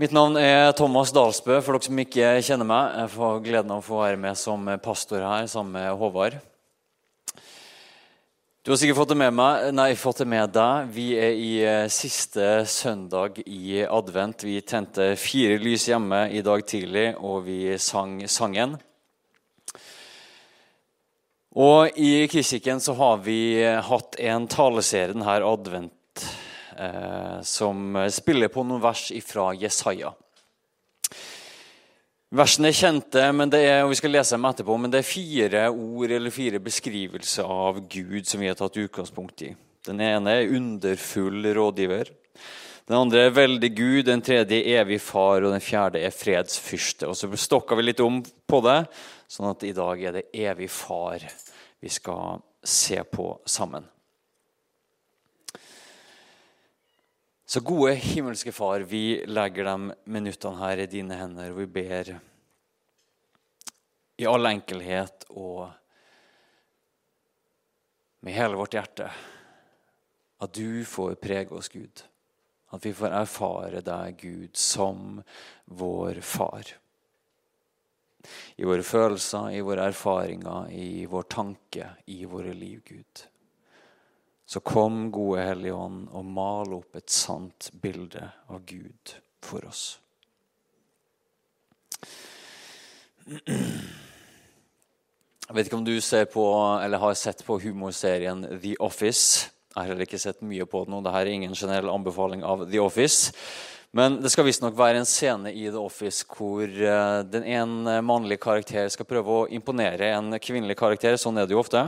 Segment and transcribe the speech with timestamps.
[0.00, 2.94] Mitt navn er Thomas Dalsbø, for dere som ikke kjenner meg.
[3.02, 6.38] Jeg får gleden av å få være med som pastor her sammen med Håvard.
[8.64, 10.88] Du har sikkert fått det med, meg, nei, fått det med deg.
[10.96, 14.48] Vi er i eh, siste søndag i advent.
[14.48, 18.78] Vi tente fire lys hjemme i dag tidlig, og vi sang sangen.
[21.60, 23.42] Og I Kristkirken så har vi
[23.84, 26.30] hatt en taleserie denne advent
[27.44, 30.14] som spiller på noen vers fra Jesaja.
[32.30, 33.24] Versene er kjente,
[33.58, 37.48] er, og vi skal lese dem etterpå, men det er fire ord eller fire beskrivelser
[37.50, 39.50] av Gud som vi har tatt utgangspunkt i.
[39.88, 42.12] Den ene er underfull rådgiver.
[42.86, 47.10] Den andre er veldig Gud, den tredje er evig far, og den fjerde er fredsfyrste.
[47.10, 48.84] Og Så stokka vi litt om på det,
[49.30, 51.26] sånn at i dag er det evig far
[51.80, 53.86] vi skal se på sammen.
[57.50, 62.10] Så gode himmelske Far, vi legger de minuttene her i dine hender, og vi ber
[64.22, 65.64] i all enkelhet og
[68.22, 69.08] med hele vårt hjerte
[70.46, 72.04] at du får prege oss, Gud.
[72.70, 75.18] At vi får erfare deg, Gud, som
[75.64, 76.70] vår far.
[78.62, 83.26] I våre følelser, i våre erfaringer, i vår tanke, i våre liv, Gud.
[84.50, 89.12] Så kom, gode Hellige Ånd, og mal opp et sant bilde av Gud
[89.46, 90.00] for oss.
[93.30, 93.46] Jeg
[95.54, 96.42] vet ikke om du ser på,
[96.82, 99.46] eller har sett på humorserien The Office.
[99.70, 102.66] Jeg har heller ikke sett mye på den, og dette er ingen generell anbefaling av
[102.66, 103.30] The Office.
[103.94, 108.42] Men det skal visstnok være en scene i The Office hvor eh, den ene mannlige
[108.42, 111.14] karakter skal prøve å imponere en kvinnelig karakter.
[111.22, 111.86] Sånn er det jo ofte.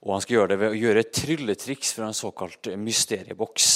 [0.00, 3.70] Og han skal gjøre det ved å gjøre et trylletriks fra en såkalt mysterieboks.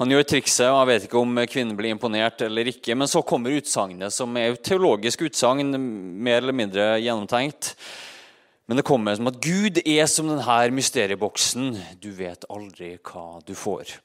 [0.00, 2.96] Han gjør trikset, og jeg vet ikke om kvinnen blir imponert eller ikke.
[2.96, 7.74] Men så kommer utsagnet, som er et teologisk utsagn, mer eller mindre gjennomtenkt.
[8.70, 11.74] Men det kommer som at Gud er som denne mysterieboksen.
[12.00, 13.98] Du vet aldri hva du får.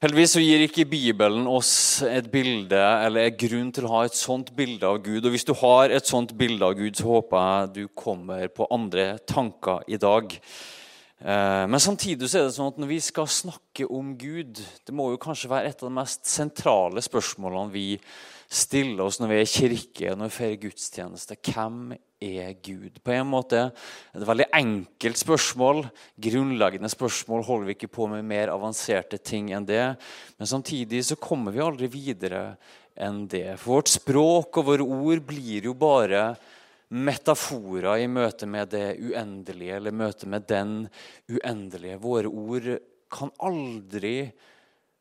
[0.00, 4.14] Heldigvis så gir ikke Bibelen oss et bilde eller en grunn til å ha et
[4.16, 5.26] sånt bilde av Gud.
[5.28, 8.64] Og Hvis du har et sånt bilde av Gud, så håper jeg du kommer på
[8.72, 10.32] andre tanker i dag.
[11.20, 14.94] Eh, men samtidig så er det sånn at når vi skal snakke om Gud Det
[14.96, 17.84] må jo kanskje være et av de mest sentrale spørsmålene vi
[18.48, 21.36] stiller oss når vi er i kirke når vi feirer gudstjeneste.
[21.44, 23.00] Hvem er Gud?
[23.02, 23.62] På en måte
[24.12, 25.82] et veldig enkelt spørsmål.
[26.20, 29.96] Grunnleggende spørsmål holder vi ikke på med mer avanserte ting enn det.
[30.38, 32.44] Men samtidig så kommer vi aldri videre
[33.00, 33.56] enn det.
[33.60, 36.34] For vårt språk og våre ord blir jo bare
[36.90, 40.72] metaforer i møte med det uendelige, eller møte med den
[41.30, 42.00] uendelige.
[42.02, 42.72] Våre ord
[43.10, 44.30] kan aldri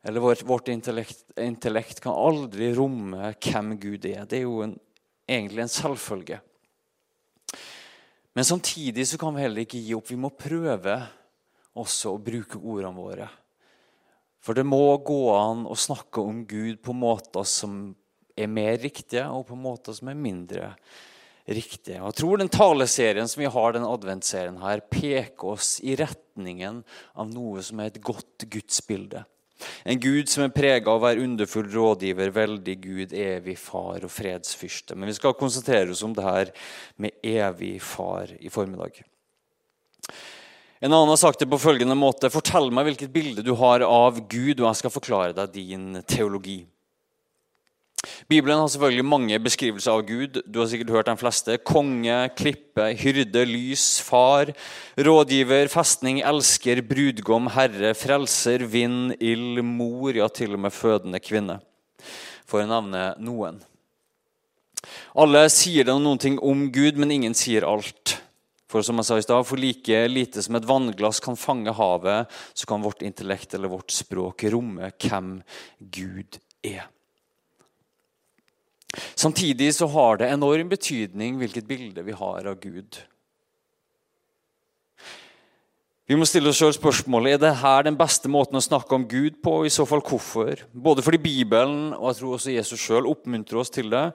[0.04, 4.24] eller vårt, vårt intellekt, intellekt, kan aldri romme hvem Gud er.
[4.24, 4.78] Det er jo en,
[5.28, 6.40] egentlig en selvfølge.
[8.40, 10.06] Men samtidig så kan vi heller ikke gi opp.
[10.08, 10.94] Vi må prøve
[11.76, 13.26] også å bruke ordene våre.
[14.40, 17.82] For det må gå an å snakke om Gud på måter som
[18.40, 20.70] er mer riktige, og på måter som er mindre
[21.52, 22.00] riktige.
[22.00, 26.80] Og jeg tror den taleserien som vi har, den adventserien her, peker oss i retningen
[27.20, 29.26] av noe som er et godt gudsbilde.
[29.84, 34.14] En Gud som er prega av å være underfull rådgiver, veldig Gud, evig far og
[34.14, 34.96] fredsfyrste.
[34.96, 36.52] Men vi skal konsentrere oss om det her
[37.02, 39.02] med evig far i formiddag.
[40.80, 44.22] En annen har sagt det på følgende måte.: Fortell meg hvilket bilde du har av
[44.32, 46.62] Gud, og jeg skal forklare deg din teologi.
[48.30, 50.38] Bibelen har selvfølgelig mange beskrivelser av Gud.
[50.46, 51.58] Du har sikkert hørt de fleste.
[51.66, 54.52] Konge, klippe, hyrde, lys, far,
[54.96, 61.58] rådgiver, festning, elsker, brudgom, herre, frelser, vind, ild, mor, ja, til og med fødende kvinne.
[62.50, 63.60] For å nevne noen.
[65.20, 68.20] Alle sier det noen ting om Gud, men ingen sier alt.
[68.70, 72.30] For som jeg sa i sted, for like lite som et vannglass kan fange havet,
[72.54, 75.40] så kan vårt intellekt eller vårt språk romme hvem
[75.82, 76.86] Gud er.
[79.16, 83.00] Samtidig så har det enorm betydning hvilket bilde vi har av Gud.
[86.10, 89.04] Vi må stille oss selv spørsmålet er det her den beste måten å snakke om
[89.06, 89.60] Gud på.
[89.68, 90.64] I så fall hvorfor?
[90.74, 94.08] Både fordi Bibelen og jeg tror også Jesus selv oppmuntrer oss til det.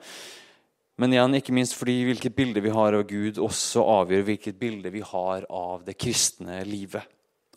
[0.99, 4.91] Men igjen, ikke minst fordi hvilket bilde vi har av Gud, også avgjør hvilket bilde
[4.95, 7.07] vi har av det kristne livet.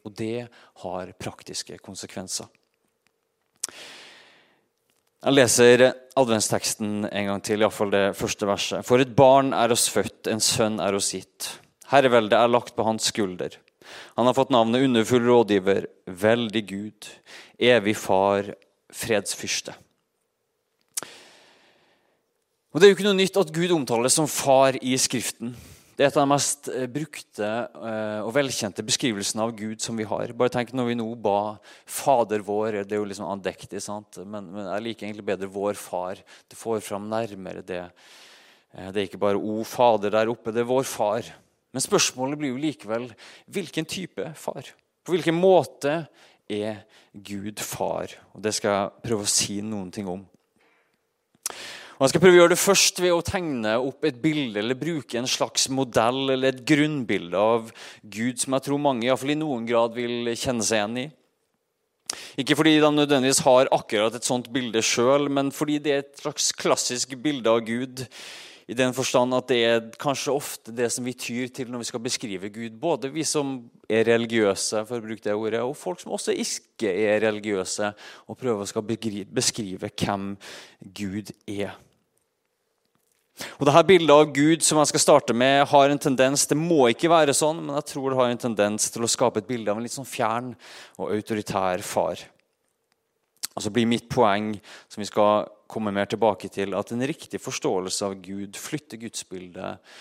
[0.05, 0.47] Og det
[0.83, 2.45] har praktiske konsekvenser.
[5.17, 5.81] Jeg leser
[6.17, 8.85] adventsteksten en gang til, iallfall det første verset.
[8.85, 11.55] For et barn er oss født, en sønn er oss gitt.
[11.89, 13.55] Herreveldet er lagt på hans skulder.
[14.19, 17.09] Han har fått navnet underfull rådgiver, veldig Gud,
[17.57, 18.51] evig far,
[18.93, 19.73] fredsfyrste.
[22.75, 25.55] Og Det er jo ikke noe nytt at Gud omtales som far i Skriften.
[25.97, 29.97] Det er et av de mest eh, brukte eh, og velkjente beskrivelsene av Gud som
[29.97, 30.29] vi har.
[30.37, 31.57] Bare tenk når vi nå ba
[31.89, 32.83] Fader vår.
[32.85, 34.19] Det er jo liksom andektig, sant?
[34.21, 36.21] Men, men jeg liker egentlig bedre Vår Far.
[36.45, 37.81] Det får fram nærmere det.
[38.77, 41.33] Eh, det er ikke bare O Fader der oppe, det er vår far.
[41.73, 43.09] Men spørsmålet blir jo likevel
[43.49, 44.69] hvilken type far?
[45.01, 46.03] På hvilken måte
[46.45, 46.83] er
[47.13, 48.13] Gud far?
[48.35, 50.21] Og Det skal jeg prøve å si noen ting om.
[51.97, 54.77] Og Jeg skal prøve å gjøre det først ved å tegne opp et bilde eller
[54.77, 57.71] bruke en slags modell eller et grunnbilde av
[58.05, 61.05] Gud som jeg tror mange i, fall i noen grad vil kjenne seg igjen i.
[62.37, 66.21] Ikke fordi de nødvendigvis har akkurat et sånt bilde sjøl, men fordi det er et
[66.21, 68.05] slags klassisk bilde av Gud.
[68.69, 71.89] I den forstand at det er kanskje ofte det som vi tyr til når vi
[71.89, 72.77] skal beskrive Gud.
[72.77, 73.57] Både vi som
[73.89, 77.89] er religiøse, for å bruke det ordet, og folk som også ikke er religiøse,
[78.29, 80.33] og prøver å skal beskrive hvem
[80.93, 81.73] Gud er.
[83.59, 86.87] Og dette Bildet av Gud som jeg skal starte med, har en tendens det må
[86.89, 89.69] ikke være sånn, men jeg tror det har en tendens til å skape et bilde
[89.71, 90.55] av en litt sånn fjern
[90.97, 92.23] og autoritær far.
[93.57, 94.51] Og så blir mitt poeng,
[94.89, 99.93] som vi skal komme mer tilbake til, at en riktig forståelse av Gud flytter gudsbildet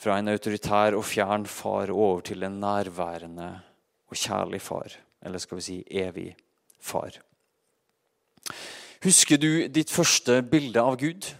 [0.00, 3.50] fra en autoritær og fjern far over til en nærværende
[4.10, 4.96] og kjærlig far.
[5.24, 6.28] Eller skal vi si evig
[6.80, 7.16] far.
[9.04, 11.30] Husker du ditt første bilde av Gud?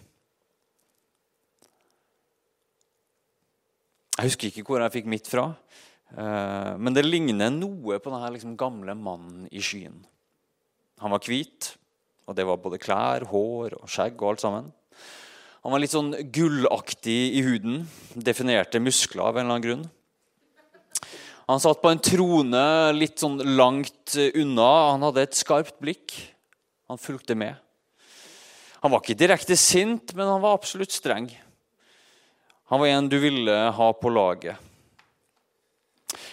[4.15, 5.49] Jeg husker ikke hvor jeg fikk mitt fra.
[6.15, 9.97] Eh, men det ligner noe på denne liksom gamle mannen i skyen.
[11.03, 11.73] Han var hvit,
[12.25, 14.71] og det var både klær, hår og skjegg og alt sammen.
[15.65, 17.83] Han var litt sånn gullaktig i huden.
[18.15, 19.85] Definerte muskler av en eller annen grunn.
[21.49, 22.65] Han satt på en trone
[22.95, 24.69] litt sånn langt unna.
[24.93, 26.15] Han hadde et skarpt blikk.
[26.89, 27.57] Han fulgte med.
[28.85, 31.27] Han var ikke direkte sint, men han var absolutt streng.
[32.71, 34.57] Han var en du ville ha på laget.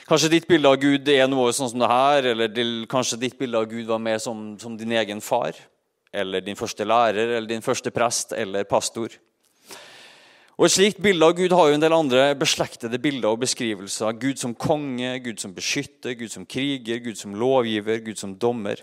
[0.08, 3.61] Kanskje ditt bilde av Gud er noe sånn som det her, eller kanskje ditt bilde
[3.61, 5.56] av Gud var mer som, som din egen far,
[6.12, 9.12] eller din første lærer, eller din første prest eller pastor.
[10.56, 14.12] Og Et slikt bilde av Gud har jo en del andre beslektede bilder og beskrivelser.
[14.20, 18.81] Gud som konge, Gud som beskytter, Gud som kriger, Gud som lovgiver, Gud som dommer.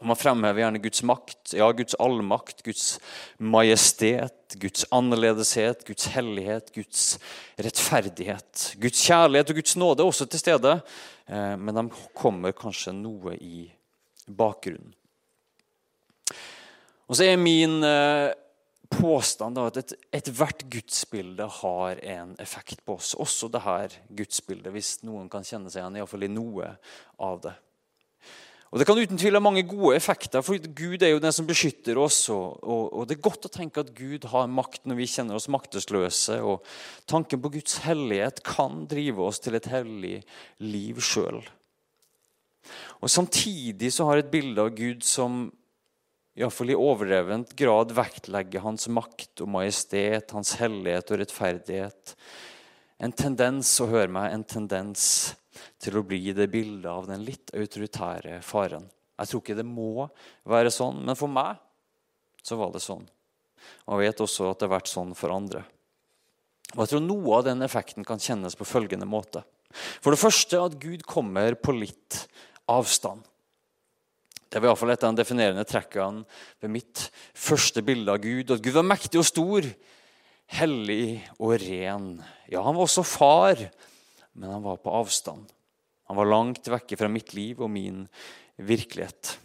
[0.00, 2.94] Og Man fremhever gjerne Guds makt, ja, Guds allmakt, Guds
[3.36, 7.18] majestet, Guds annerledeshet, Guds hellighet, Guds
[7.60, 8.70] rettferdighet.
[8.80, 10.78] Guds kjærlighet og Guds nåde er også til stede,
[11.28, 11.84] eh, men de
[12.16, 13.66] kommer kanskje noe i
[14.24, 14.94] bakgrunnen.
[17.10, 18.30] Og så er min eh,
[18.90, 23.12] påstand da, at ethvert et gudsbilde har en effekt på oss.
[23.18, 26.78] Også dette gudsbildet, hvis noen kan kjenne seg igjen iallfall i noe
[27.20, 27.58] av det.
[28.70, 31.46] Og Det kan uten tvil ha mange gode effekter, for Gud er jo den som
[31.46, 32.22] beskytter oss.
[32.30, 35.34] Og, og, og, Det er godt å tenke at Gud har makt når vi kjenner
[35.34, 36.38] oss maktesløse.
[36.38, 36.62] og
[37.10, 40.20] Tanken på Guds hellighet kan drive oss til et hellig
[40.62, 41.42] liv sjøl.
[43.10, 45.48] Samtidig så har et bilde av Gud som
[46.38, 52.14] iallfall i overdrevent grad vektlegger hans makt og majestet, hans hellighet og rettferdighet,
[53.00, 55.04] en tendens, og hør meg, en tendens
[55.80, 58.86] til å bli det bildet av den litt autoritære faren.
[59.20, 60.06] Jeg tror ikke det må
[60.48, 61.60] være sånn, men for meg
[62.42, 63.04] så var det sånn.
[63.86, 65.64] Og jeg vet også at det har vært sånn for andre.
[66.76, 69.42] Og jeg tror Noe av den effekten kan kjennes på følgende måte.
[70.02, 72.24] For det første at Gud kommer på litt
[72.70, 73.26] avstand.
[74.50, 76.24] Det var iallfall et av de definerende trekkene
[76.62, 77.04] ved mitt
[77.38, 78.50] første bilde av Gud.
[78.50, 79.66] At Gud var mektig og stor,
[80.58, 82.08] hellig og ren.
[82.50, 83.62] Ja, han var også far,
[84.40, 85.50] men han var på avstand.
[86.08, 88.06] Han var langt vekke fra mitt liv og min
[88.56, 89.36] virkelighet.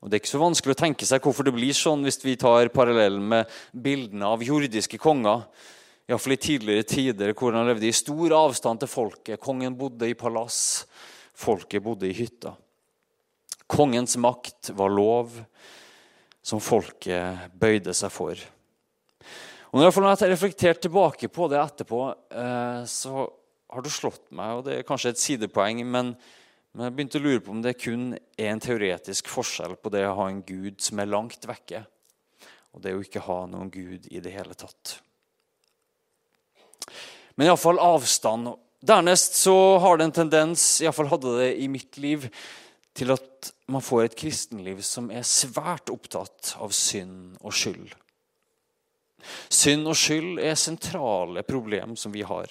[0.00, 2.38] Og Det er ikke så vanskelig å tenke seg hvorfor det blir sånn hvis vi
[2.40, 5.44] tar parallellen med bildene av jordiske konger.
[6.08, 9.42] Iallfall i tidligere tider, hvor han levde i stor avstand til folket.
[9.44, 10.86] Kongen bodde i palass,
[11.36, 12.56] folket bodde i hytta.
[13.70, 15.36] Kongens makt var lov
[16.42, 18.40] som folket bøyde seg for.
[19.70, 22.00] Og når jeg har reflektert tilbake på det etterpå,
[22.34, 23.28] eh, så
[23.70, 26.14] har det slått meg, og det er kanskje et sidepoeng, men,
[26.74, 30.04] men jeg begynte å lure på om det kun er en teoretisk forskjell på det
[30.08, 31.84] å ha en gud som er langt vekke,
[32.74, 34.98] og det å ikke ha noen gud i det hele tatt.
[37.34, 38.52] Men iallfall avstand.
[38.80, 42.26] Dernest så har det en tendens, iallfall hadde det i mitt liv,
[42.96, 47.92] til at man får et kristenliv som er svært opptatt av synd og skyld.
[49.52, 52.50] Synd og skyld er sentrale problem som vi har.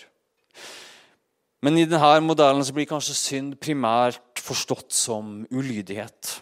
[1.61, 6.39] Men i denne modellen blir kanskje synd primært forstått som ulydighet.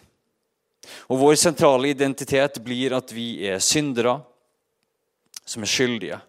[1.10, 4.18] Og Vår sentrale identitet blir at vi er syndere
[5.48, 6.20] som er skyldige.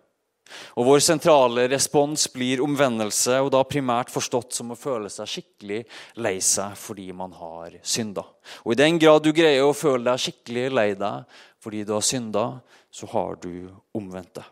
[0.81, 5.83] Og Vår sentrale respons blir omvendelse, og da primært forstått som å føle seg skikkelig
[6.23, 8.25] lei seg fordi man har synda.
[8.65, 12.05] Og I den grad du greier å føle deg skikkelig lei deg fordi du har
[12.05, 12.45] synda,
[12.89, 14.47] så har du omvendt deg.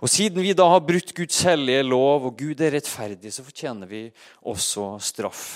[0.00, 3.90] Og Siden vi da har brutt Guds hellige lov, og Gud er rettferdig, så fortjener
[3.90, 4.04] vi
[4.48, 5.46] også straff.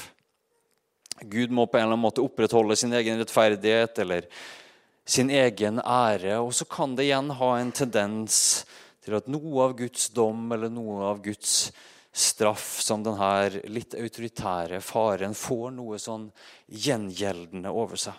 [1.21, 4.29] Gud må på en eller annen måte opprettholde sin egen rettferdighet eller
[5.05, 6.39] sin egen ære.
[6.41, 8.65] Og så kan det igjen ha en tendens
[9.05, 11.71] til at noe av Guds dom eller noe av Guds
[12.11, 16.27] straff, som denne litt autoritære faren, får noe sånn
[16.67, 18.17] gjengjeldende over seg.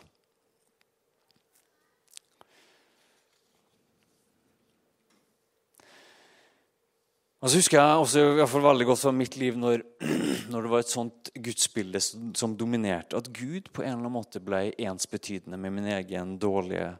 [7.42, 9.82] Og så husker jeg også i hvert fall veldig godt fra mitt liv når,
[10.54, 14.44] når det var et sånt gudsbilde som dominerte, at Gud på en eller annen måte
[14.46, 16.92] ble ensbetydende med min egen dårlige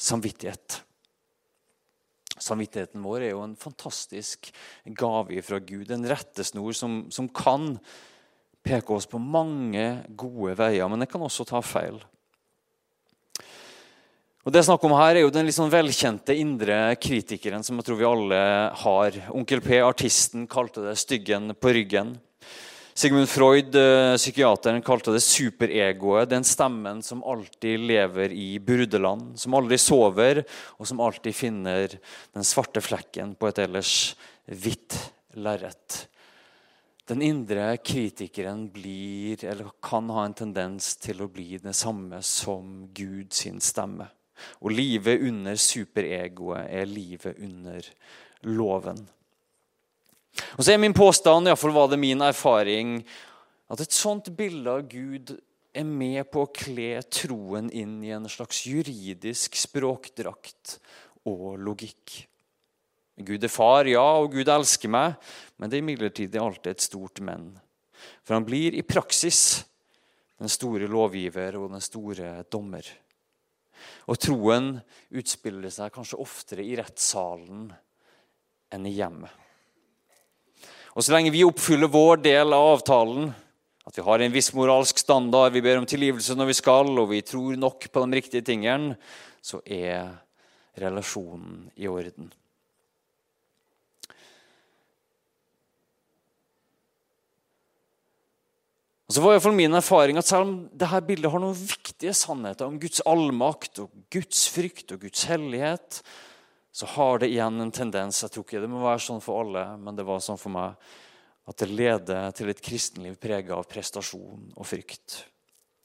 [0.00, 0.78] samvittighet.
[2.40, 4.48] Samvittigheten vår er jo en fantastisk
[4.96, 5.92] gave fra Gud.
[5.92, 7.76] En rettesnor som, som kan
[8.64, 12.00] peke oss på mange gode veier, men det kan også ta feil.
[14.42, 17.76] Og Det jeg snakker om her er jo den litt sånn velkjente indre kritikeren som
[17.78, 18.38] jeg tror vi alle
[18.80, 19.18] har.
[19.30, 22.16] Onkel P, artisten, kalte det 'styggen på ryggen'.
[22.92, 26.28] Sigmund Freud, eh, psykiateren, kalte det superegoet.
[26.28, 30.44] Den stemmen som alltid lever i burdeland, som aldri sover,
[30.76, 31.88] og som alltid finner
[32.34, 34.16] den svarte flekken på et ellers
[34.50, 34.98] hvitt
[35.36, 36.08] lerret.
[37.06, 42.88] Den indre kritikeren blir, eller kan ha en tendens til å bli det samme som
[42.92, 44.10] Gud sin stemme.
[44.62, 47.88] Og livet under superegoet er livet under
[48.48, 49.02] loven.
[50.56, 53.00] Og så er min påstand, iallfall var det min erfaring,
[53.72, 55.34] at et sånt bilde av Gud
[55.72, 60.76] er med på å kle troen inn i en slags juridisk språkdrakt
[61.28, 62.22] og logikk.
[63.22, 65.16] Gud er far, ja, og Gud elsker meg,
[65.56, 67.52] men det er imidlertid alltid et stort men.
[68.24, 69.62] For han blir i praksis
[70.40, 72.86] den store lovgiver og den store dommer.
[74.10, 74.74] Og troen
[75.14, 77.70] utspiller seg kanskje oftere i rettssalen
[78.72, 79.30] enn i hjemmet.
[80.92, 83.30] Og Så lenge vi oppfyller vår del av avtalen,
[83.86, 87.08] at vi har en viss moralsk standard, vi ber om tilgivelse når vi skal, og
[87.10, 88.98] vi tror nok på de riktige tingene,
[89.42, 90.12] så er
[90.78, 92.30] relasjonen i orden.
[99.12, 101.52] Og så var i hvert fall min erfaring at Selv om dette bildet har noen
[101.52, 105.98] viktige sannheter om Guds allmakt og Guds frykt og Guds hellighet,
[106.72, 109.66] så har det igjen en tendens Jeg tror ikke det må være sånn for alle,
[109.76, 110.80] men det var sånn for meg
[111.44, 115.18] at det leder til et kristenliv preget av prestasjon og frykt.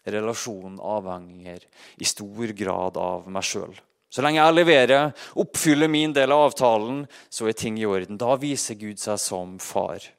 [0.08, 1.68] Relasjonen avhenger
[2.00, 3.76] i stor grad av meg sjøl.
[4.08, 8.16] Så lenge jeg leverer, oppfyller min del av avtalen, så er ting i orden.
[8.16, 10.14] Da viser Gud seg som far.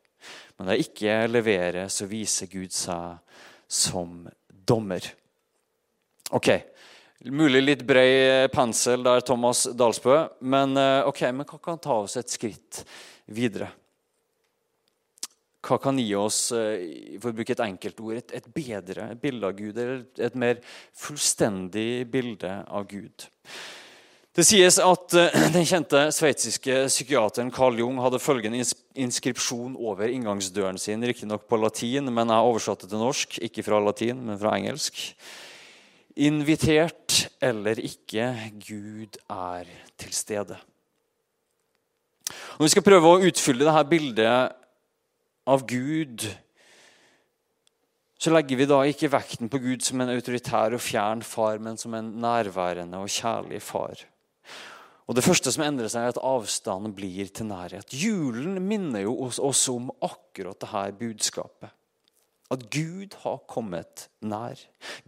[0.59, 3.21] Men da jeg ikke leverer, så viser Gud seg
[3.69, 5.07] som dommer.
[6.35, 6.51] Ok,
[7.27, 12.15] Mulig litt bred pensel der, Thomas Dalsbø, men, eh, okay, men hva kan ta oss
[12.17, 12.85] et skritt
[13.27, 13.73] videre?
[15.67, 19.59] Hva kan gi oss eh, for å bruke et enkeltord, et, et bedre bilde av
[19.59, 19.75] Gud?
[19.75, 20.63] Eller et mer
[20.95, 23.27] fullstendig bilde av Gud?
[24.39, 28.61] Det sies at eh, den kjente sveitsiske psykiateren Carl Jung hadde følgende
[28.95, 34.21] inskripsjon over inngangsdøren sin, riktignok på latin, men jeg oversatte til norsk, ikke fra latin,
[34.29, 35.01] men fra engelsk.
[36.23, 38.29] Invitert eller ikke,
[38.63, 40.59] Gud er til stede.
[42.31, 44.55] Når vi skal prøve å utfylle dette bildet
[45.51, 46.29] av Gud,
[48.23, 51.75] så legger vi da ikke vekten på Gud som en autoritær og fjern far, men
[51.81, 54.07] som en nærværende og kjærlig far.
[55.09, 57.95] Og Det første som endrer seg, er at avstanden blir til nærhet.
[57.97, 61.73] Julen minner jo oss om akkurat dette budskapet.
[62.53, 64.57] At Gud har kommet nær.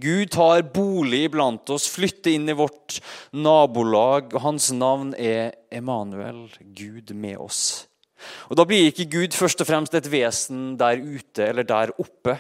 [0.01, 2.99] Gud tar bolig iblant oss, flytter inn i vårt
[3.33, 4.35] nabolag.
[4.35, 7.87] og Hans navn er Emanuel, Gud med oss.
[8.51, 12.39] Og Da blir ikke Gud først og fremst et vesen der ute eller der oppe,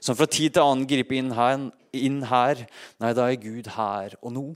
[0.00, 1.70] som fra tid til annen griper inn her.
[1.92, 2.66] Inn her.
[3.00, 4.46] Nei, da er Gud her og nå.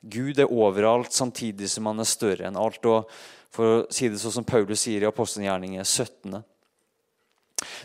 [0.00, 2.84] Gud er overalt samtidig som han er større enn alt.
[2.88, 3.10] Og
[3.52, 6.40] for å si det sånn som Paulus sier i apostelgjerningen 17.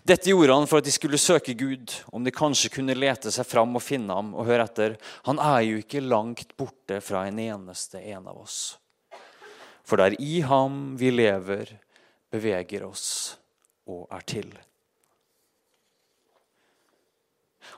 [0.08, 3.48] Dette gjorde han for at de skulle søke Gud, om de kanskje kunne lete seg
[3.48, 4.96] fram og finne ham og høre etter.
[5.28, 8.78] Han er jo ikke langt borte fra en eneste en av oss.
[9.86, 11.76] For det er i ham vi lever,
[12.32, 13.36] beveger oss
[13.92, 14.50] og er til.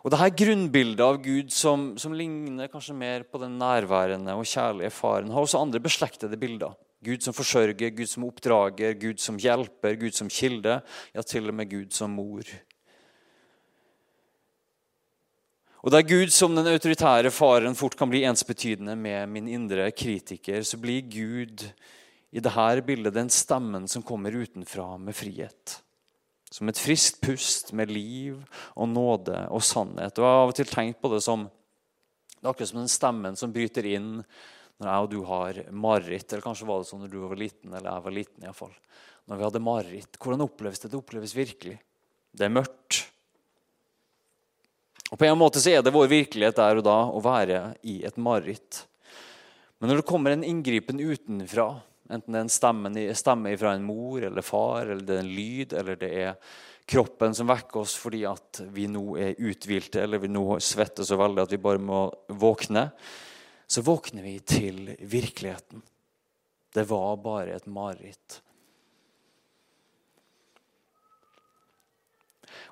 [0.08, 4.46] Og det her grunnbildet av Gud som, som, ligner kanskje mer på den nærværende og
[4.48, 6.78] kjærlige faren, har også andre beslektede bilder.
[7.04, 10.78] Gud som forsørger, Gud som oppdrager, Gud som hjelper, Gud som kilde,
[11.12, 12.48] ja, til og med Gud som mor.
[15.84, 20.64] Og Der Gud som den autoritære faren fort kan bli ensbetydende med min indre kritiker,
[20.64, 21.68] så blir Gud
[22.32, 25.82] i dette bildet den stemmen som kommer utenfra med frihet.
[26.54, 28.40] Som et friskt pust med liv
[28.76, 30.16] og nåde og sannhet.
[30.16, 31.50] Og Jeg har av og til tenkt på det som
[32.38, 34.12] det er akkurat som den stemmen som bryter inn
[34.78, 36.30] når jeg og du har mareritt.
[36.30, 38.76] Eller kanskje var det sånn når du var liten, eller jeg var liten iallfall.
[39.28, 40.20] Når vi hadde mareritt.
[40.22, 40.92] Hvordan oppleves det?
[40.94, 41.80] Det oppleves virkelig.
[42.38, 43.02] Det er mørkt.
[45.10, 48.02] Og På en måte så er det vår virkelighet der og da å være i
[48.06, 48.84] et mareritt.
[49.80, 51.70] Men når det kommer en inngripen utenfra,
[52.10, 55.76] enten det er en stemme, fra en mor eller far, eller det er en lyd,
[55.78, 56.36] eller det er
[56.88, 61.18] kroppen som vekker oss fordi at vi nå er uthvilte eller vi nå svetter så
[61.20, 62.06] veldig at vi bare må
[62.40, 62.88] våkne,
[63.68, 65.84] så våkner vi til virkeligheten.
[66.74, 68.42] Det var bare et mareritt.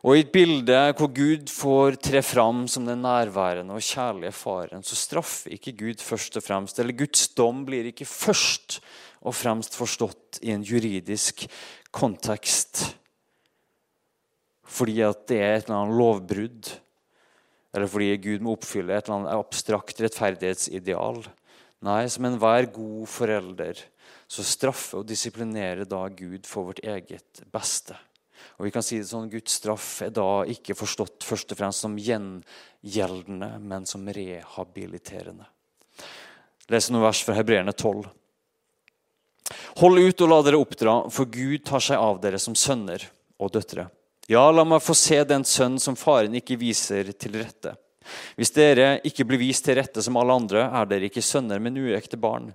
[0.06, 4.84] Og I et bilde hvor Gud får tre fram som den nærværende og kjærlige faren,
[4.86, 8.80] så straffer ikke Gud først og fremst, eller Guds dom blir ikke først
[9.26, 11.48] og fremst forstått i en juridisk
[11.96, 12.86] kontekst
[14.76, 16.70] fordi at det er et eller annet lovbrudd
[17.76, 21.26] eller fordi Gud må oppfylle et eller annet abstrakt rettferdighetsideal.
[21.84, 23.82] Nei, som enhver god forelder
[24.32, 27.98] så straffer og disiplinerer da Gud for vårt eget beste.
[28.58, 31.84] Og vi kan si det sånn, Guds straff er da ikke forstått først og fremst
[31.84, 35.48] som gjengjeldende, men som rehabiliterende.
[36.72, 38.08] Les noen vers fra Hebreerne 12.
[39.82, 43.04] Hold ut og la dere oppdra, for Gud tar seg av dere som sønner
[43.38, 43.88] og døtre.
[44.32, 47.76] Ja, la meg få se den sønn som faren ikke viser til rette.
[48.38, 51.78] Hvis dere ikke blir vist til rette som alle andre, er dere ikke sønner, men
[51.78, 52.52] uekte barn.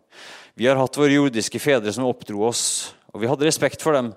[0.58, 2.64] Vi har hatt våre jordiske fedre som oppdro oss,
[3.14, 4.12] og vi hadde respekt for dem.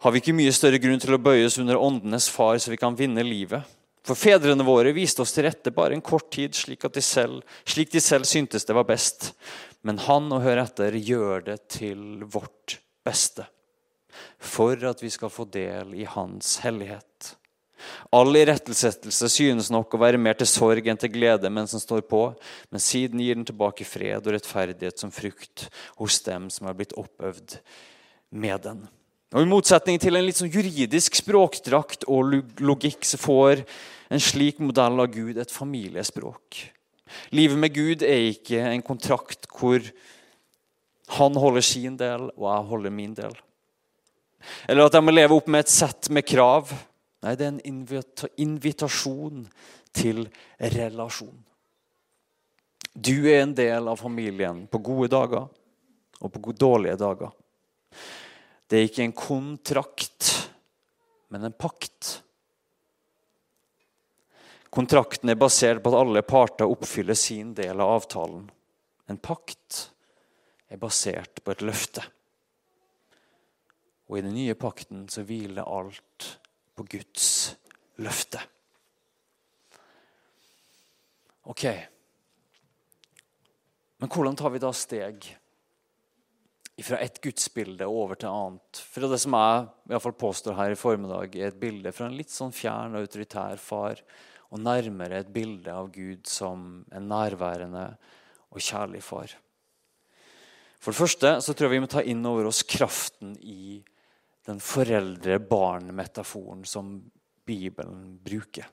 [0.00, 2.80] Har vi ikke mye større grunn til å bøye oss under åndenes far, så vi
[2.80, 3.66] kan vinne livet?
[4.06, 7.92] For fedrene våre viste oss til rette bare en kort tid, slik, de selv, slik
[7.92, 9.34] de selv syntes det var best.
[9.86, 13.46] Men han, og hør etter, gjør det til vårt beste
[14.42, 17.34] for at vi skal få del i Hans hellighet.
[18.12, 22.02] All irettesettelse synes nok å være mer til sorg enn til glede mens den står
[22.10, 22.22] på,
[22.68, 25.68] men siden gir den tilbake fred og rettferdighet som frukt
[26.00, 27.56] hos dem som er blitt oppøvd
[28.36, 28.82] med den.
[29.30, 33.62] Og I motsetning til en litt sånn juridisk språkdrakt og logikk så får
[34.10, 36.64] en slik modell av Gud et familiespråk.
[37.34, 39.84] Livet med Gud er ikke en kontrakt hvor
[41.16, 43.34] han holder sin del og jeg holder min del.
[44.68, 46.70] Eller at jeg må leve opp med et sett med krav.
[47.20, 49.44] Nei, det er en invitasjon
[49.96, 50.24] til
[50.76, 51.36] relasjon.
[52.94, 55.46] Du er en del av familien på gode dager
[56.20, 57.30] og på dårlige dager.
[58.70, 60.30] Det er ikke en kontrakt,
[61.30, 62.20] men en pakt.
[64.70, 68.44] Kontrakten er basert på at alle parter oppfyller sin del av avtalen.
[69.10, 69.90] En pakt
[70.70, 72.04] er basert på et løfte.
[74.10, 76.28] Og i den nye pakten så hviler alt
[76.78, 77.26] på Guds
[78.02, 78.42] løfte.
[81.50, 81.66] Ok.
[84.00, 85.26] Men hvordan tar vi da steg
[86.80, 88.80] fra et gudsbilde over til annet?
[88.86, 92.16] For det som jeg i fall påstår her i formiddag, er et bilde fra en
[92.16, 94.00] litt sånn fjern og autoritær far,
[94.50, 97.96] og nærmere et bilde av Gud som en nærværende
[98.50, 99.30] og kjærlig far.
[100.80, 103.84] For det første så tror jeg vi må ta inn over oss kraften i
[104.48, 107.10] den foreldre-barn-metaforen som
[107.46, 108.66] Bibelen bruker.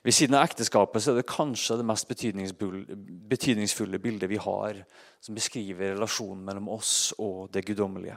[0.00, 4.80] Ved siden av ekteskapet så er det kanskje det mest betydningsfulle bildet vi har,
[5.20, 8.16] som beskriver relasjonen mellom oss og det guddommelige.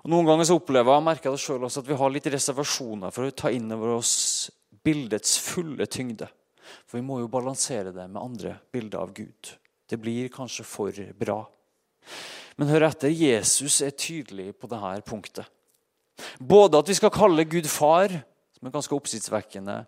[0.00, 3.12] Og Noen ganger så opplever jeg merker det selv også, at vi har litt reservasjoner
[3.14, 4.14] for å ta inn over oss
[4.84, 6.28] bildets fulle tyngde.
[6.88, 9.54] For vi må jo balansere det med andre bilder av Gud.
[9.90, 11.42] Det blir kanskje for bra.
[12.56, 15.48] Men hør etter, Jesus er tydelig på dette punktet.
[16.38, 18.12] Både at vi skal kalle Gud far,
[18.56, 19.82] som er ganske oppsiktsvekkende,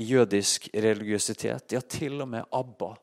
[0.00, 1.74] i jødisk religiøsitet.
[1.74, 2.94] Ja, til og med Abba,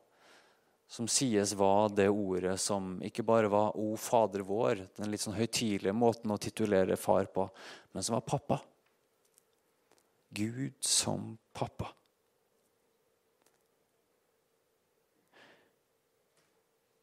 [0.90, 5.38] som sies var det ordet som ikke bare var 'O Fader vår', den litt sånn
[5.38, 7.48] høytidelige måten å titulere far på,
[7.94, 8.60] men som var pappa.
[10.34, 11.92] Gud som pappa.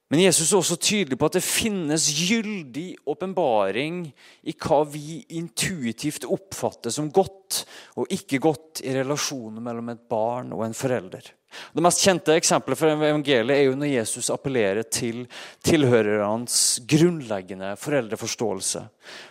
[0.08, 4.06] Men Jesus er også tydelig på at det finnes gyldig åpenbaring
[4.44, 7.66] i hva vi intuitivt oppfatter som godt
[8.00, 11.37] og ikke godt i relasjonen mellom et barn og en forelder.
[11.74, 15.26] Det mest kjente eksempelet for evangeliet er jo når Jesus appellerer til
[15.66, 18.84] tilhørernes grunnleggende foreldreforståelse.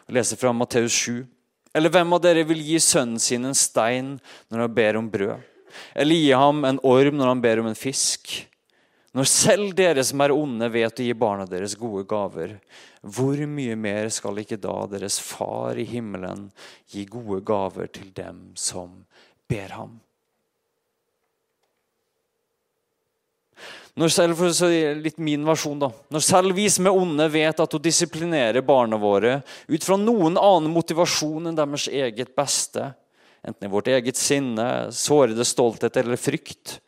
[0.06, 1.24] Vi leser fra Matteus 7.
[1.76, 4.14] Eller hvem av dere vil gi sønnen sin en stein
[4.48, 5.42] når han ber om brød?
[5.92, 8.32] Eller gi ham en orm når han ber om en fisk?
[9.16, 12.56] Når selv dere som er onde, vet å gi barna deres gode gaver,
[13.00, 16.50] hvor mye mer skal ikke da deres far i himmelen
[16.92, 19.06] gi gode gaver til dem som
[19.48, 19.94] ber ham?
[23.96, 24.40] Når selv,
[25.00, 28.98] litt min versjon da, når selv vi som er onde, vet at å disiplinere barna
[29.00, 29.38] våre
[29.72, 32.90] ut fra noen annen motivasjon enn deres eget beste,
[33.40, 36.80] enten i vårt eget sinne, sårede stolthet eller frykt,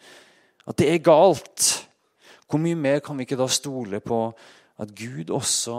[0.69, 1.71] at det er galt
[2.49, 4.19] hvor mye mer kan vi ikke da stole på
[4.81, 5.79] at Gud også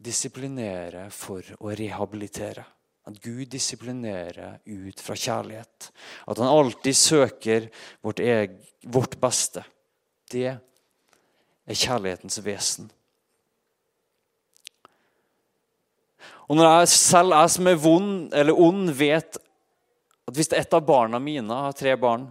[0.00, 2.64] disiplinerer for å rehabilitere?
[3.08, 5.90] At Gud disiplinerer ut fra kjærlighet.
[6.28, 7.68] At han alltid søker
[8.04, 9.64] vårt, eget, vårt beste.
[10.32, 12.88] Det er kjærlighetens vesen.
[16.48, 19.36] Og når jeg selv, jeg som er vond eller ond, vet
[20.28, 22.28] at hvis et av barna mine har tre barn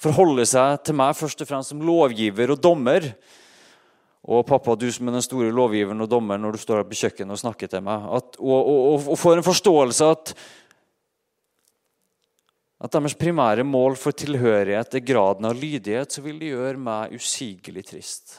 [0.00, 3.06] forholder seg til meg først og fremst som lovgiver og dommer.
[4.24, 6.96] Og pappa, du som er den store lovgiveren og dommeren når du står her på
[6.96, 10.32] kjøkkenet og snakker til meg, at, og, og, og, får en forståelse at,
[12.84, 17.14] at deres primære mål for tilhørighet er graden av lydighet, så vil det gjøre meg
[17.16, 18.34] usigelig trist.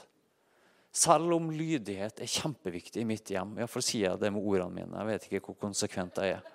[0.95, 3.55] Selv om lydighet er kjempeviktig i mitt hjem.
[3.57, 4.99] Iallfall sier jeg det med ordene mine.
[5.01, 6.51] Jeg vet ikke hvor konsekvent jeg er.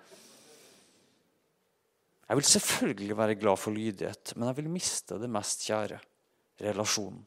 [2.31, 5.99] Jeg vil selvfølgelig være glad for lydighet, men jeg vil miste det mest kjære
[6.63, 7.25] relasjonen.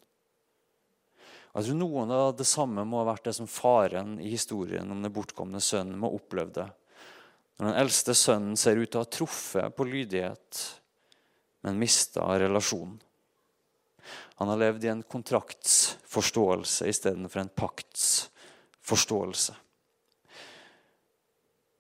[1.55, 5.05] Jeg tror Noen av det samme må ha vært det som faren i historien om
[5.05, 6.67] den bortkomne sønnen må ha opplevd det.
[7.59, 10.63] Når den eldste sønnen ser ut til å ha truffet på lydighet,
[11.65, 12.99] men mista relasjonen.
[14.37, 19.55] Han har levd i en kontraktsforståelse istedenfor en paktsforståelse.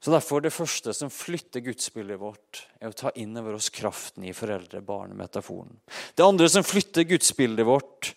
[0.04, 4.26] Så Derfor det første som flytter gudsbildet vårt, er å ta inn over oss kraften
[4.28, 5.78] i foreldre-barn-metaforen.
[6.12, 8.10] Det andre som flytter gudsbildet vårt,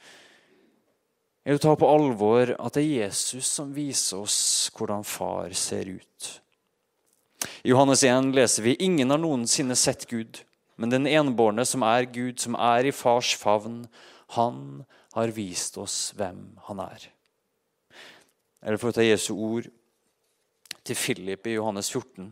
[1.48, 5.88] er å ta på alvor at det er Jesus som viser oss hvordan far ser
[5.96, 6.28] ut.
[7.67, 10.38] I Johannes 1 leser vi ingen har noensinne sett Gud,
[10.80, 13.82] men den enbårne som er Gud, som er i fars favn,
[14.38, 17.10] han har vist oss hvem han er.
[18.63, 19.67] Eller for å ta Jesu ord
[20.88, 22.30] til Philip i Johannes 14.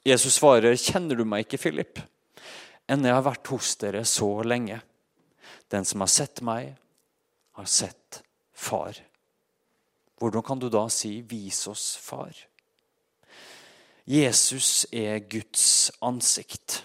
[0.00, 2.00] Jesus svarer, 'Kjenner du meg ikke, Philip?'
[2.88, 4.80] enn jeg har vært hos dere så lenge.'
[5.68, 6.78] 'Den som har sett meg,
[7.52, 8.22] har sett
[8.54, 9.04] Far.'
[10.16, 12.53] Hvordan kan du da si 'vis oss Far'?
[14.04, 16.82] Jesus er Guds ansikt.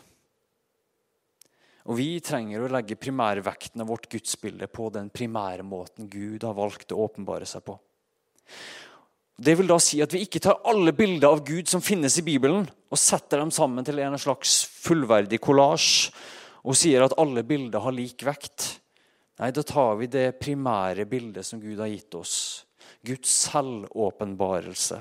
[1.90, 6.56] Og Vi trenger å legge primærvekten av vårt gudsbilde på den primære måten Gud har
[6.56, 7.76] valgt å åpenbare seg på.
[9.40, 12.26] Det vil da si at vi ikke tar alle bilder av Gud som finnes i
[12.28, 16.10] Bibelen, og setter dem sammen til en slags fullverdig kollasj
[16.68, 18.80] og sier at alle bilder har lik vekt.
[19.40, 22.36] Nei, da tar vi det primære bildet som Gud har gitt oss.
[23.06, 25.00] Guds selvåpenbarelse.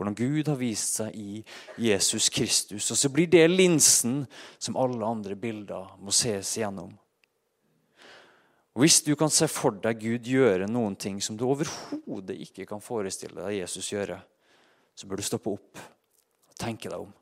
[0.00, 1.42] Hvordan Gud har vist seg i
[1.76, 2.86] Jesus Kristus.
[2.88, 4.22] Og så blir det linsen
[4.56, 6.94] som alle andre bilder må ses gjennom.
[8.72, 12.64] Og Hvis du kan se for deg Gud gjøre noen ting som du overhodet ikke
[12.64, 14.16] kan forestille deg Jesus gjøre,
[14.96, 15.84] så bør du stoppe opp
[16.48, 17.12] og tenke deg om.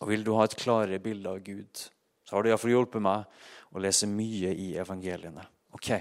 [0.00, 1.86] Og Vil du ha et klarere bilde av Gud,
[2.24, 3.28] så har du iallfall hjulpet meg
[3.76, 5.44] å lese mye i evangeliene.
[5.76, 5.92] Ok,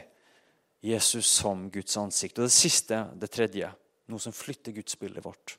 [0.79, 2.39] Jesus som Guds ansikt.
[2.39, 3.75] Og det siste, det tredje,
[4.11, 5.55] noe som flytter gudsbildet vårt.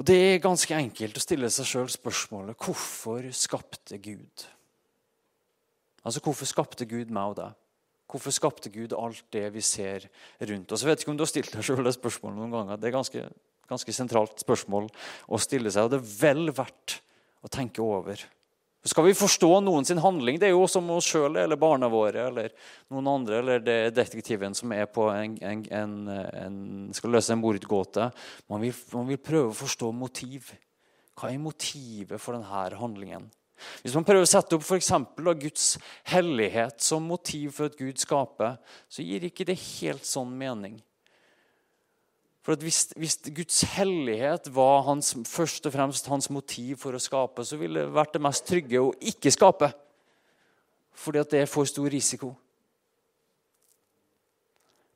[0.00, 4.46] Og Det er ganske enkelt å stille seg sjøl spørsmålet hvorfor skapte Gud?
[6.00, 7.58] Altså, Hvorfor skapte Gud meg og deg?
[8.10, 10.08] Hvorfor skapte Gud alt det vi ser
[10.40, 10.82] rundt oss?
[10.82, 12.80] Jeg vet ikke om du har stilt deg selv det spørsmålet noen ganger.
[12.80, 13.26] Det er ganske,
[13.70, 14.88] ganske sentralt spørsmål
[15.28, 16.96] å stille seg, og det er vel verdt
[17.44, 18.24] å tenke over.
[18.80, 22.22] Skal vi forstå noen sin handling, det er jo som oss sjøl eller barna våre
[22.30, 22.48] eller
[22.88, 26.56] noen andre, eller det er detektiven som er på en, en, en,
[26.96, 28.08] skal løse en mordgåte.
[28.48, 30.48] Man vil, man vil prøve å forstå motiv.
[31.12, 33.28] Hva er motivet for denne handlingen?
[33.82, 34.64] Hvis man prøver å sette opp
[35.20, 35.74] da, Guds
[36.08, 38.56] hellighet som motiv for at Gud skaper,
[38.88, 40.80] så gir ikke det helt sånn mening.
[42.40, 47.44] For hvis, hvis, Guds hellighet var hans, først og fremst hans motiv for å skape,
[47.44, 49.68] så ville det vært det mest trygge å ikke skape.
[50.96, 52.32] Fordi at det er for stor risiko.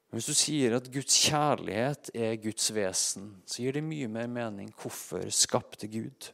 [0.09, 4.29] Men hvis du sier at Guds kjærlighet er Guds vesen, så gir det mye mer
[4.31, 4.73] mening.
[4.81, 6.31] Hvorfor skapte Gud?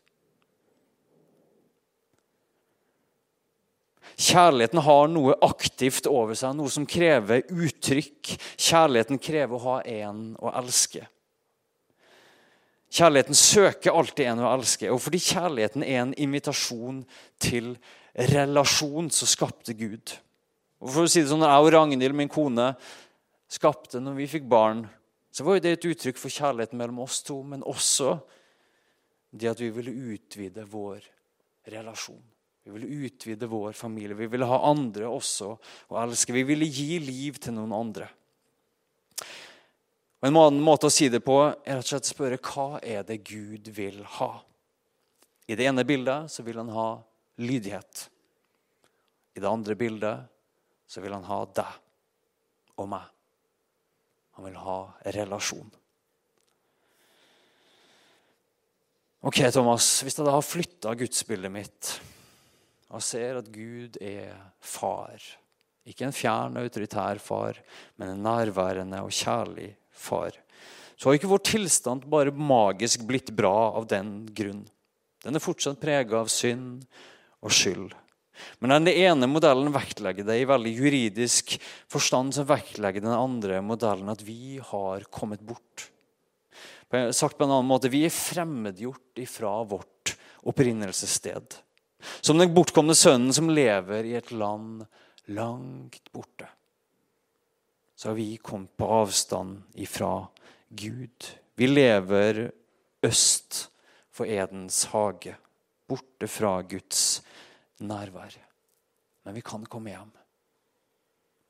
[4.20, 8.34] Kjærligheten har noe aktivt over seg, noe som krever uttrykk.
[8.60, 11.06] Kjærligheten krever å ha en å elske.
[12.90, 14.90] Kjærligheten søker alltid en å elske.
[14.90, 17.04] Og fordi kjærligheten er en invitasjon
[17.40, 17.76] til
[18.32, 20.16] relasjon, så skapte Gud.
[20.80, 22.72] Og for å si det sånn, Jeg og Ragnhild, min kone,
[23.50, 24.82] skapte når vi fikk barn,
[25.30, 28.16] så var det et uttrykk for kjærligheten mellom oss to, men også
[29.30, 31.04] det at vi ville utvide vår
[31.70, 32.22] relasjon.
[32.70, 34.14] Vi ville utvide vår familie.
[34.14, 35.56] Vi ville ha andre også
[35.90, 36.35] å elske.
[36.37, 38.06] Vi ville gi liv til noen andre.
[40.20, 42.80] Og En annen måte å si det på er rett og slett å spørre hva
[42.85, 44.35] er det Gud vil ha.
[45.50, 46.90] I det ene bildet så vil han ha
[47.40, 48.04] lydighet.
[49.35, 50.28] I det andre bildet
[50.87, 53.09] så vil han ha deg og meg.
[54.37, 54.78] Han vil ha
[55.16, 55.70] relasjon.
[59.20, 61.90] Ok, Thomas, Hvis jeg da har flytta gudsbildet mitt
[62.90, 65.22] og ser at Gud er far.
[65.88, 67.59] Ikke en fjern, autoritær far,
[67.98, 70.35] men en nærværende og kjærlig far.
[70.98, 74.66] Så har ikke vår tilstand bare magisk blitt bra av den grunn.
[75.24, 76.85] Den er fortsatt prega av synd
[77.40, 77.94] og skyld.
[78.61, 81.57] Men den ene modellen vektlegger det i veldig juridisk
[81.92, 85.88] forstand, så vektlegger den andre modellen at vi har kommet bort.
[87.14, 91.61] Sagt på en annen måte, Vi er fremmedgjort ifra vårt opprinnelsessted.
[92.20, 94.84] Som den bortkomne sønnen som lever i et land
[95.30, 96.48] langt borte.
[97.96, 100.26] Så har vi kommet på avstand ifra
[100.68, 101.26] Gud.
[101.54, 102.46] Vi lever
[103.04, 103.66] øst
[104.10, 105.34] for Edens hage,
[105.88, 107.20] borte fra Guds
[107.80, 108.38] nærvær.
[109.24, 110.14] Men vi kan komme hjem.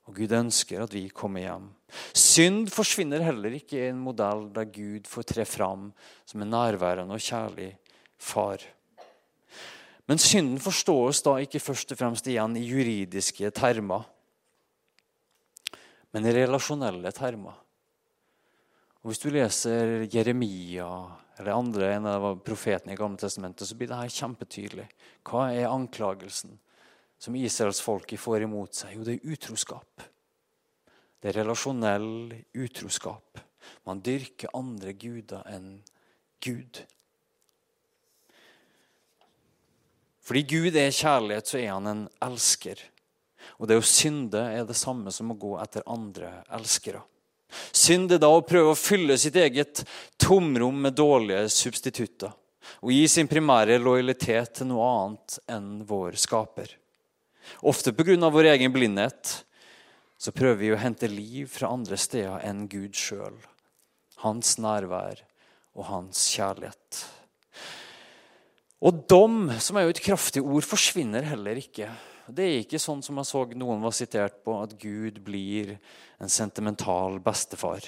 [0.08, 1.68] Og Gud ønsker at vi kommer hjem.
[2.16, 5.90] Synd forsvinner heller ikke i en modell der Gud får tre fram
[6.26, 7.70] som en nærværende og kjærlig
[8.18, 8.64] far.
[10.10, 14.08] Men synden forstås da ikke først og fremst igjen i juridiske termer,
[16.10, 17.54] men i relasjonelle termer.
[19.00, 20.88] Og Hvis du leser Jeremia
[21.38, 24.88] eller andre en av profetene i Gamle Testamentet, så blir det her kjempetydelig.
[25.22, 26.58] Hva er anklagelsen
[27.14, 28.98] som israelsfolket får imot seg?
[28.98, 30.08] Jo, det er utroskap.
[31.22, 33.38] Det er relasjonell utroskap.
[33.86, 35.76] Man dyrker andre guder enn
[36.42, 36.82] Gud.
[40.30, 42.78] Fordi Gud er kjærlighet, så er han en elsker.
[43.58, 47.00] Og det å synde er det samme som å gå etter andre elskere.
[47.74, 49.82] Synd er da å prøve å fylle sitt eget
[50.22, 52.30] tomrom med dårlige substitutter.
[52.78, 56.76] Og gi sin primære lojalitet til noe annet enn vår skaper.
[57.66, 58.30] Ofte pga.
[58.30, 59.44] vår egen blindhet
[60.14, 63.34] så prøver vi å hente liv fra andre steder enn Gud sjøl.
[64.22, 65.24] Hans nærvær
[65.74, 67.19] og hans kjærlighet.
[68.80, 71.90] Og dom, som er jo et kraftig ord, forsvinner heller ikke.
[72.30, 75.74] Det er ikke sånn som jeg så noen var sitert på, at Gud blir
[76.20, 77.84] en sentimental bestefar.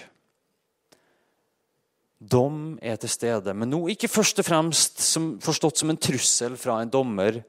[2.23, 6.55] Dom er til stede, men nå ikke først og fremst som, forstått som en trussel
[6.61, 7.41] fra en dommer,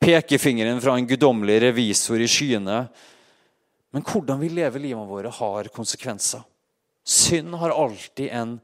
[0.00, 2.78] pekefingeren fra en guddommelig revisor i skyene.
[3.92, 6.46] Men hvordan vi lever livet våre, har konsekvenser.
[7.04, 8.56] Synd har alltid en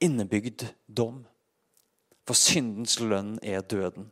[0.00, 1.24] innebygd dom.
[2.24, 4.08] For syndens lønn er døden.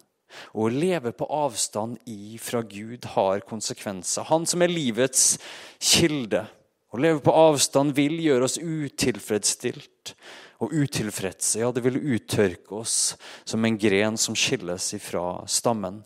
[0.57, 4.29] Å leve på avstand ifra Gud har konsekvenser.
[4.29, 5.37] Han som er livets
[5.81, 6.47] kilde.
[6.93, 10.15] Å leve på avstand vil gjøre oss utilfredsstilt
[10.63, 11.61] og utilfredse.
[11.63, 13.15] Ja, det vil uttørke oss
[13.49, 16.03] som en gren som skilles ifra stammen.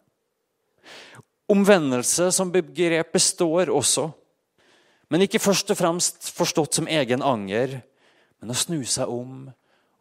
[1.51, 4.09] Omvendelse som begrep består også,
[5.11, 7.77] men ikke først og fremst forstått som egen anger,
[8.43, 9.45] men å snu seg om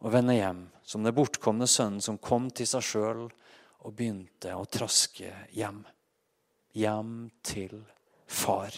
[0.02, 4.66] og vende hjem som den bortkomne sønnen som kom til seg sjøl og begynte å
[4.70, 5.82] traske hjem.
[6.76, 7.80] Hjem til
[8.26, 8.74] far.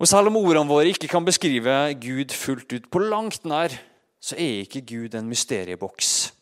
[0.00, 3.74] Og Selv om ordene våre ikke kan beskrive Gud fullt ut på langt nær,
[4.20, 6.32] så er ikke Gud en mysterieboks.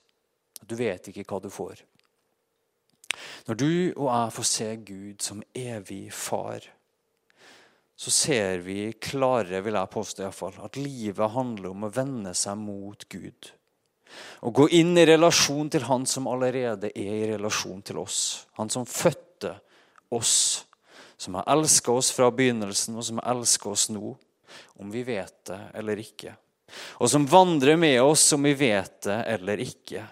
[0.63, 1.83] Du vet ikke hva du får.
[3.49, 6.63] Når du og jeg får se Gud som evig far,
[7.99, 11.91] så ser vi klarere vil jeg påstå i hvert fall, at livet handler om å
[11.91, 13.51] vende seg mot Gud.
[14.47, 18.47] Å gå inn i relasjon til Han som allerede er i relasjon til oss.
[18.57, 19.57] Han som fødte
[20.15, 20.65] oss,
[21.19, 24.15] som har elska oss fra begynnelsen, og som elsker oss nå,
[24.79, 26.37] om vi vet det eller ikke.
[27.03, 30.05] Og som vandrer med oss om vi vet det eller ikke.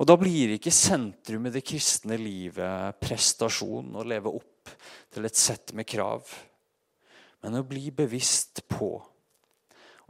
[0.00, 4.72] Og Da blir ikke sentrum i det kristne livet prestasjon å leve opp
[5.12, 6.24] til et sett med krav,
[7.44, 8.94] men å bli bevisst på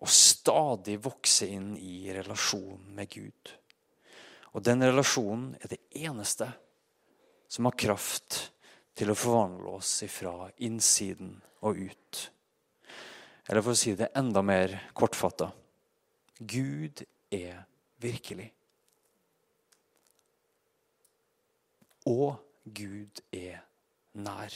[0.04, 3.50] og stadig vokse inn i relasjon med Gud.
[4.54, 6.46] Og den relasjonen er det eneste
[7.50, 8.38] som har kraft
[8.94, 11.32] til å forvandle oss ifra innsiden
[11.66, 12.20] og ut.
[13.48, 15.50] Eller for å si det enda mer kortfatta
[16.38, 17.02] Gud
[17.34, 17.64] er
[18.02, 18.46] virkelig.
[22.06, 23.64] Og Gud er
[24.14, 24.54] nær.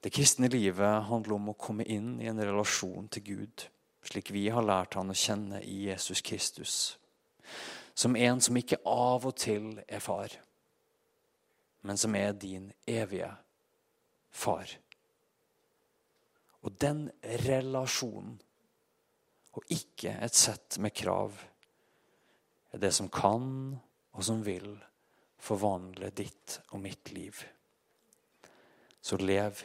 [0.00, 3.64] Det kristne livet handler om å komme inn i en relasjon til Gud,
[4.06, 6.74] slik vi har lært han å kjenne i Jesus Kristus.
[7.98, 10.30] Som en som ikke av og til er far,
[11.82, 13.32] men som er din evige
[14.30, 14.70] far.
[16.62, 17.08] Og den
[17.42, 18.36] relasjonen,
[19.58, 21.34] og ikke et sett med krav,
[22.70, 23.48] er det som kan
[24.12, 24.76] og som vil
[25.42, 27.40] forvandle ditt og mitt liv.
[29.02, 29.64] Så lev